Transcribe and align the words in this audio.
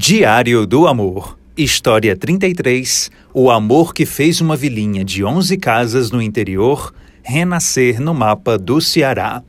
Diário 0.00 0.64
do 0.64 0.86
Amor. 0.86 1.36
História 1.56 2.14
33. 2.14 3.10
O 3.34 3.50
amor 3.50 3.92
que 3.92 4.06
fez 4.06 4.40
uma 4.40 4.54
vilinha 4.54 5.04
de 5.04 5.24
11 5.24 5.56
casas 5.56 6.12
no 6.12 6.22
interior 6.22 6.94
renascer 7.20 8.00
no 8.00 8.14
mapa 8.14 8.56
do 8.56 8.80
Ceará. 8.80 9.42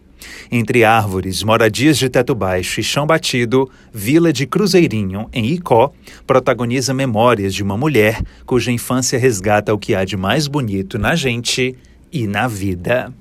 Entre 0.51 0.83
árvores, 0.83 1.43
moradias 1.43 1.99
de 1.99 2.09
teto 2.09 2.33
baixo 2.33 2.79
e 2.79 2.83
chão 2.83 3.05
batido, 3.05 3.70
Vila 3.93 4.33
de 4.33 4.47
Cruzeirinho, 4.47 5.29
em 5.31 5.46
Icó, 5.46 5.94
protagoniza 6.26 6.96
memórias 6.96 7.54
de 7.54 7.62
uma 7.62 7.78
mulher 7.78 8.20
cuja 8.44 8.72
infância 8.72 9.20
resgata 9.20 9.72
o 9.72 9.78
que 9.78 9.94
há 9.94 10.04
de 10.04 10.18
mais 10.18 10.47
bonito 10.47 10.97
na 10.97 11.13
gente 11.13 11.76
e 12.12 12.26
na 12.26 12.47
vida. 12.47 13.13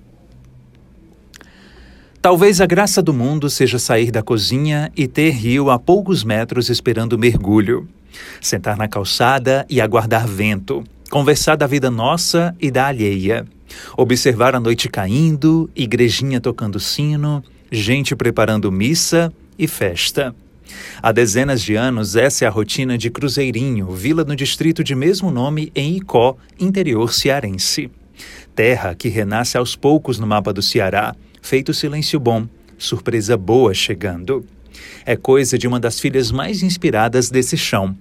Talvez 2.21 2.61
a 2.61 2.66
graça 2.66 3.00
do 3.00 3.14
mundo 3.14 3.48
seja 3.48 3.79
sair 3.79 4.11
da 4.11 4.25
cozinha 4.25 4.91
e 4.96 5.07
ter 5.07 5.30
rio 5.30 5.71
a 5.71 5.79
poucos 5.79 6.25
metros 6.25 6.68
esperando 6.68 7.17
mergulho. 7.17 7.89
Sentar 8.41 8.77
na 8.77 8.89
calçada 8.89 9.64
e 9.71 9.81
aguardar 9.81 10.27
vento. 10.27 10.82
Conversar 11.11 11.57
da 11.57 11.67
vida 11.67 11.93
nossa 11.93 12.57
e 12.61 12.72
da 12.72 12.89
alheia. 12.89 13.46
Observar 13.96 14.57
a 14.57 14.61
noite 14.61 14.89
caindo, 14.89 15.71
igrejinha 15.77 16.41
tocando 16.41 16.81
sino, 16.81 17.43
gente 17.71 18.17
preparando 18.17 18.72
missa 18.72 19.32
e 19.57 19.69
festa. 19.69 20.35
Há 21.00 21.13
dezenas 21.13 21.63
de 21.63 21.77
anos, 21.77 22.16
essa 22.16 22.44
é 22.44 22.49
a 22.49 22.50
rotina 22.50 22.99
de 22.99 23.11
Cruzeirinho, 23.11 23.93
vila 23.93 24.25
no 24.25 24.35
distrito 24.35 24.82
de 24.82 24.94
mesmo 24.94 25.30
nome 25.30 25.71
em 25.72 25.96
Icó, 25.96 26.36
interior 26.58 27.14
cearense. 27.14 27.91
Terra 28.58 28.93
que 28.93 29.08
renasce 29.08 29.57
aos 29.57 29.76
poucos 29.76 30.18
no 30.18 30.26
mapa 30.26 30.53
do 30.53 30.61
Ceará 30.61 31.14
Feito 31.40 31.72
silêncio 31.72 32.19
bom, 32.19 32.44
surpresa 32.77 33.36
boa 33.36 33.72
chegando. 33.72 34.44
É 35.06 35.14
coisa 35.14 35.56
de 35.56 35.69
uma 35.69 35.78
das 35.78 36.00
filhas 36.00 36.33
mais 36.33 36.61
inspiradas 36.61 37.30
desse 37.30 37.56
chão. 37.56 37.97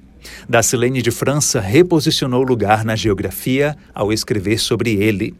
Dacilene 0.50 1.04
de 1.04 1.12
França 1.12 1.60
reposicionou 1.60 2.42
lugar 2.42 2.84
na 2.84 2.96
geografia 2.96 3.78
ao 3.94 4.12
escrever 4.12 4.58
sobre 4.58 4.96
ele. 4.96 5.36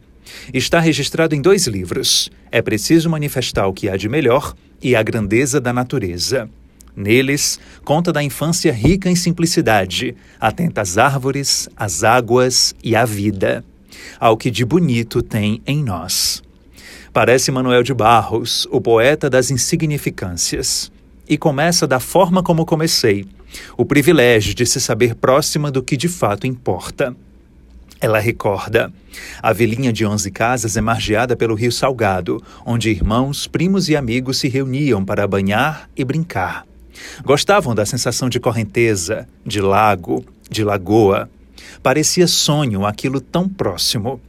Está 0.54 0.78
registrado 0.78 1.34
em 1.34 1.42
dois 1.42 1.66
livros. 1.66 2.30
É 2.48 2.62
preciso 2.62 3.10
manifestar 3.10 3.66
o 3.66 3.72
que 3.72 3.88
há 3.88 3.96
de 3.96 4.08
melhor 4.08 4.54
e 4.80 4.94
a 4.94 5.02
grandeza 5.02 5.60
da 5.60 5.72
natureza. 5.72 6.48
Neles, 6.94 7.58
conta 7.84 8.12
da 8.12 8.22
infância 8.22 8.72
rica 8.72 9.10
em 9.10 9.16
simplicidade, 9.16 10.14
atenta 10.38 10.80
às 10.80 10.96
árvores, 10.96 11.68
às 11.76 12.04
águas 12.04 12.72
e 12.84 12.94
à 12.94 13.04
vida, 13.04 13.64
ao 14.18 14.36
que 14.36 14.50
de 14.50 14.64
bonito 14.64 15.22
tem 15.22 15.62
em 15.66 15.82
nós. 15.82 16.42
Parece 17.12 17.50
Manuel 17.50 17.82
de 17.82 17.94
Barros, 17.94 18.66
o 18.70 18.80
poeta 18.80 19.28
das 19.30 19.50
insignificâncias. 19.50 20.90
E 21.28 21.36
começa 21.36 21.86
da 21.86 22.00
forma 22.00 22.42
como 22.42 22.64
comecei, 22.64 23.26
o 23.76 23.84
privilégio 23.84 24.54
de 24.54 24.64
se 24.64 24.80
saber 24.80 25.14
próxima 25.14 25.70
do 25.70 25.82
que 25.82 25.96
de 25.96 26.08
fato 26.08 26.46
importa. 26.46 27.14
Ela 28.00 28.18
recorda. 28.18 28.92
A 29.42 29.52
vilinha 29.52 29.92
de 29.92 30.06
onze 30.06 30.30
casas 30.30 30.76
é 30.76 30.80
margeada 30.80 31.36
pelo 31.36 31.54
rio 31.54 31.72
Salgado, 31.72 32.42
onde 32.64 32.90
irmãos, 32.90 33.46
primos 33.46 33.88
e 33.88 33.96
amigos 33.96 34.38
se 34.38 34.48
reuniam 34.48 35.04
para 35.04 35.26
banhar 35.26 35.90
e 35.96 36.04
brincar. 36.04 36.64
Gostavam 37.24 37.74
da 37.74 37.84
sensação 37.84 38.28
de 38.28 38.38
correnteza, 38.38 39.26
de 39.44 39.60
lago, 39.60 40.24
de 40.48 40.62
lagoa. 40.62 41.28
Parecia 41.82 42.26
sonho 42.26 42.86
aquilo 42.86 43.20
tão 43.20 43.48
próximo. 43.48 44.20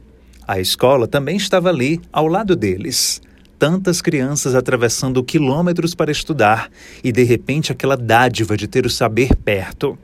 A 0.46 0.58
escola 0.58 1.06
também 1.06 1.36
estava 1.36 1.68
ali, 1.68 2.00
ao 2.12 2.26
lado 2.26 2.56
deles. 2.56 3.20
Tantas 3.58 4.00
crianças 4.00 4.54
atravessando 4.54 5.22
quilômetros 5.22 5.94
para 5.94 6.10
estudar 6.10 6.70
e 7.04 7.12
de 7.12 7.22
repente 7.22 7.70
aquela 7.70 7.96
dádiva 7.96 8.56
de 8.56 8.66
ter 8.66 8.86
o 8.86 8.90
saber 8.90 9.36
perto. 9.36 9.98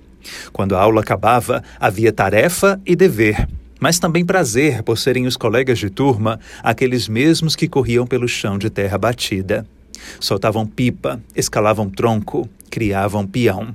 Quando 0.52 0.76
a 0.76 0.80
aula 0.80 1.00
acabava, 1.00 1.62
havia 1.80 2.12
tarefa 2.12 2.80
e 2.84 2.94
dever, 2.94 3.48
mas 3.80 3.98
também 3.98 4.24
prazer 4.24 4.82
por 4.82 4.98
serem 4.98 5.26
os 5.26 5.36
colegas 5.36 5.78
de 5.78 5.90
turma, 5.90 6.40
aqueles 6.62 7.08
mesmos 7.08 7.56
que 7.56 7.68
corriam 7.68 8.06
pelo 8.06 8.28
chão 8.28 8.58
de 8.58 8.70
terra 8.70 8.98
batida. 8.98 9.66
Soltavam 10.20 10.66
pipa, 10.66 11.20
escalavam 11.34 11.88
tronco, 11.88 12.48
criavam 12.70 13.26
peão. 13.26 13.74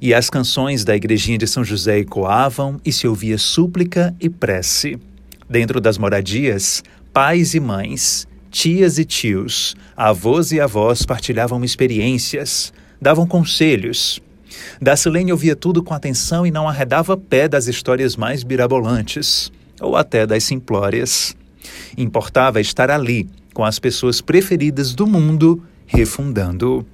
E 0.00 0.12
as 0.12 0.28
canções 0.30 0.84
da 0.84 0.96
igrejinha 0.96 1.38
de 1.38 1.46
São 1.46 1.64
José 1.64 1.98
ecoavam 1.98 2.80
e 2.84 2.92
se 2.92 3.06
ouvia 3.06 3.38
súplica 3.38 4.14
e 4.20 4.28
prece. 4.28 4.98
Dentro 5.48 5.80
das 5.80 5.98
moradias, 5.98 6.82
pais 7.12 7.54
e 7.54 7.60
mães, 7.60 8.26
tias 8.50 8.98
e 8.98 9.04
tios, 9.04 9.74
avós 9.96 10.52
e 10.52 10.60
avós 10.60 11.04
partilhavam 11.04 11.62
experiências, 11.64 12.72
davam 13.00 13.26
conselhos. 13.26 14.20
Dacilene 14.80 15.32
ouvia 15.32 15.56
tudo 15.56 15.82
com 15.82 15.92
atenção 15.92 16.46
e 16.46 16.50
não 16.50 16.68
arredava 16.68 17.16
pé 17.16 17.48
das 17.48 17.66
histórias 17.66 18.16
mais 18.16 18.42
birabolantes, 18.42 19.52
ou 19.80 19.96
até 19.96 20.26
das 20.26 20.44
simplórias. 20.44 21.36
Importava 21.96 22.60
estar 22.60 22.90
ali, 22.90 23.28
com 23.52 23.64
as 23.64 23.78
pessoas 23.78 24.20
preferidas 24.20 24.94
do 24.94 25.06
mundo, 25.06 25.62
refundando. 25.86 26.86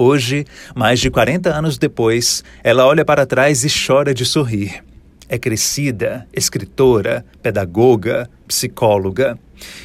Hoje, 0.00 0.46
mais 0.76 1.00
de 1.00 1.10
40 1.10 1.52
anos 1.52 1.76
depois, 1.76 2.44
ela 2.62 2.86
olha 2.86 3.04
para 3.04 3.26
trás 3.26 3.64
e 3.64 3.68
chora 3.68 4.14
de 4.14 4.24
sorrir. 4.24 4.84
É 5.28 5.36
crescida, 5.36 6.24
escritora, 6.32 7.26
pedagoga, 7.42 8.30
psicóloga. 8.46 9.36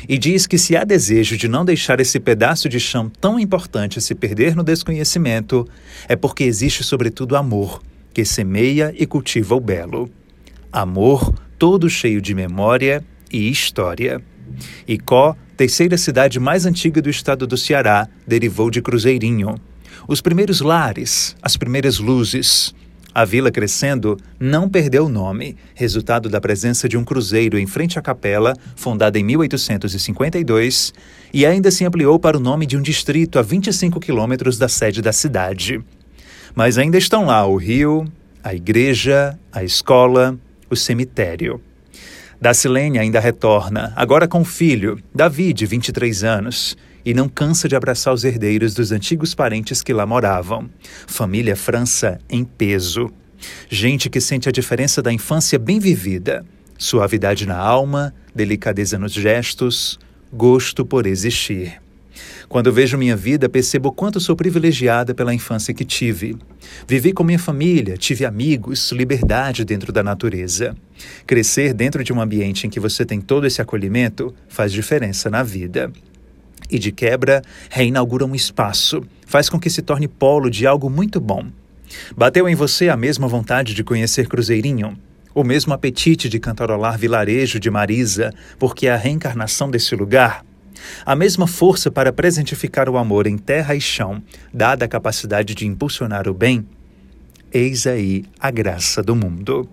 E 0.08 0.20
diz 0.20 0.46
que 0.46 0.60
se 0.60 0.78
há 0.78 0.84
desejo 0.84 1.36
de 1.36 1.48
não 1.48 1.66
deixar 1.66 2.00
esse 2.00 2.20
pedaço 2.20 2.70
de 2.70 2.80
chão 2.80 3.12
tão 3.20 3.40
importante 3.40 4.00
se 4.00 4.14
perder 4.14 4.56
no 4.56 4.64
desconhecimento, 4.64 5.68
é 6.08 6.16
porque 6.16 6.44
existe, 6.44 6.84
sobretudo, 6.84 7.36
amor, 7.36 7.82
que 8.14 8.24
semeia 8.24 8.94
e 8.96 9.08
cultiva 9.08 9.56
o 9.56 9.60
belo. 9.60 10.12
Amor 10.72 11.34
todo 11.58 11.90
cheio 11.90 12.22
de 12.22 12.36
memória 12.36 13.04
e 13.32 13.50
história. 13.50 14.22
Icó, 14.88 15.36
terceira 15.58 15.98
cidade 15.98 16.40
mais 16.40 16.68
antiga 16.68 17.02
do 17.02 17.10
estado 17.10 17.48
do 17.48 17.58
Ceará, 17.58 18.08
derivou 18.28 18.70
de 18.70 18.80
Cruzeirinho. 18.80 19.56
Os 20.08 20.22
primeiros 20.22 20.62
lares, 20.62 21.36
as 21.42 21.58
primeiras 21.58 22.00
luzes, 22.00 22.74
a 23.16 23.26
vila 23.26 23.52
crescendo 23.52 24.18
não 24.40 24.68
perdeu 24.68 25.06
o 25.06 25.10
nome, 25.10 25.56
resultado 25.76 26.30
da 26.30 26.42
presença 26.42 26.90
de 26.90 26.98
um 26.98 27.04
cruzeiro 27.04 27.60
em 27.60 27.68
frente 27.68 28.00
à 28.00 28.02
capela, 28.02 28.56
fundada 28.76 29.20
em 29.20 29.24
1852, 29.24 30.94
e 31.32 31.46
ainda 31.46 31.70
se 31.70 31.86
ampliou 31.86 32.18
para 32.18 32.38
o 32.38 32.40
nome 32.40 32.66
de 32.66 32.76
um 32.76 32.82
distrito 32.82 33.38
a 33.38 33.44
25 33.44 34.00
quilômetros 34.00 34.58
da 34.58 34.68
sede 34.68 35.00
da 35.00 35.14
cidade. 35.14 35.80
Mas 36.56 36.80
ainda 36.80 36.98
estão 36.98 37.26
lá 37.26 37.46
o 37.46 37.56
rio, 37.56 38.06
a 38.44 38.56
igreja, 38.56 39.38
a 39.52 39.64
escola, 39.64 40.36
o 40.68 40.76
cemitério. 40.76 41.62
Dacilene 42.44 43.00
ainda 43.00 43.22
retorna, 43.22 43.94
agora 43.96 44.28
com 44.28 44.42
o 44.42 44.44
filho, 44.44 45.00
Davi, 45.16 45.54
de 45.54 45.66
23 45.66 46.26
anos, 46.26 46.76
e 47.06 47.14
não 47.14 47.30
cansa 47.30 47.70
de 47.70 47.76
abraçar 47.78 48.14
os 48.14 48.26
herdeiros 48.26 48.74
dos 48.74 48.92
antigos 48.92 49.34
parentes 49.34 49.82
que 49.82 49.94
lá 49.94 50.06
moravam. 50.06 50.70
Família 51.08 51.56
França 51.56 52.20
em 52.30 52.44
peso. 52.44 53.10
Gente 53.70 54.10
que 54.10 54.20
sente 54.20 54.50
a 54.50 54.52
diferença 54.52 55.02
da 55.02 55.14
infância 55.14 55.58
bem 55.58 55.80
vivida. 55.80 56.46
Suavidade 56.78 57.46
na 57.46 57.56
alma, 57.56 58.14
delicadeza 58.36 59.00
nos 59.00 59.14
gestos, 59.14 59.98
gosto 60.30 60.86
por 60.86 61.08
existir. 61.08 61.83
Quando 62.48 62.72
vejo 62.72 62.98
minha 62.98 63.16
vida, 63.16 63.50
percebo 63.50 63.92
quanto 63.92 64.20
sou 64.20 64.36
privilegiada 64.36 65.14
pela 65.14 65.34
infância 65.34 65.74
que 65.74 65.86
tive. 65.86 66.38
Vivi 66.88 67.14
com 67.14 67.24
minha 67.24 67.40
família, 67.40 67.98
tive 67.98 68.26
amigos, 68.26 68.92
liberdade 68.92 69.66
dentro 69.66 69.92
da 69.92 70.04
natureza. 70.04 70.76
Crescer 71.26 71.74
dentro 71.74 72.04
de 72.04 72.14
um 72.14 72.22
ambiente 72.22 72.68
em 72.68 72.70
que 72.70 72.80
você 72.80 73.06
tem 73.06 73.20
todo 73.20 73.48
esse 73.48 73.62
acolhimento 73.62 74.34
faz 74.48 74.72
diferença 74.72 75.30
na 75.30 75.44
vida 75.44 75.92
e, 76.70 76.80
de 76.80 76.92
quebra, 76.92 77.42
reinaugura 77.70 78.26
um 78.26 78.36
espaço, 78.36 79.04
faz 79.26 79.50
com 79.50 79.60
que 79.60 79.70
se 79.70 79.82
torne 79.82 80.08
polo 80.08 80.50
de 80.50 80.66
algo 80.66 80.90
muito 80.90 81.20
bom. 81.20 81.48
Bateu 82.16 82.48
em 82.48 82.56
você 82.56 82.90
a 82.90 82.98
mesma 82.98 83.28
vontade 83.28 83.74
de 83.74 83.84
conhecer 83.84 84.28
Cruzeirinho? 84.28 84.98
O 85.36 85.44
mesmo 85.44 85.74
apetite 85.74 86.30
de 86.30 86.40
cantarolar 86.40 86.98
vilarejo 86.98 87.60
de 87.60 87.70
Marisa, 87.70 88.32
porque 88.60 88.88
é 88.88 88.92
a 88.92 88.98
reencarnação 88.98 89.70
desse 89.70 89.96
lugar? 89.96 90.46
A 91.06 91.16
mesma 91.16 91.48
força 91.48 91.92
para 91.92 92.14
presentificar 92.14 92.90
o 92.90 92.98
amor 92.98 93.28
em 93.28 93.38
terra 93.38 93.76
e 93.76 93.82
chão, 93.82 94.22
dada 94.54 94.86
a 94.86 94.88
capacidade 94.88 95.56
de 95.56 95.68
impulsionar 95.68 96.28
o 96.28 96.34
bem? 96.34 96.66
Eis 97.54 97.86
aí 97.86 98.26
a 98.40 98.50
graça 98.50 99.04
do 99.04 99.16
mundo. 99.16 99.70